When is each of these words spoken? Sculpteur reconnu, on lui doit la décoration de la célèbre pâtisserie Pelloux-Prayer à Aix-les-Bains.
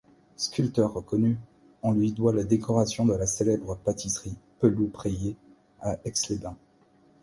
Sculpteur 0.35 0.91
reconnu, 0.95 1.37
on 1.83 1.91
lui 1.91 2.11
doit 2.11 2.33
la 2.33 2.43
décoration 2.43 3.05
de 3.05 3.13
la 3.13 3.27
célèbre 3.27 3.77
pâtisserie 3.77 4.33
Pelloux-Prayer 4.59 5.35
à 5.79 5.95
Aix-les-Bains. 6.05 6.57